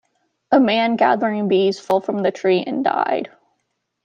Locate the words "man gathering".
0.59-1.47